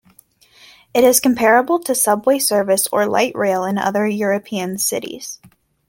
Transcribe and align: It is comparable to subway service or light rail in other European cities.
It 0.95 1.03
is 1.03 1.19
comparable 1.19 1.77
to 1.81 1.93
subway 1.93 2.39
service 2.39 2.87
or 2.91 3.05
light 3.05 3.35
rail 3.35 3.65
in 3.65 3.77
other 3.77 4.07
European 4.07 4.79
cities. 4.79 5.39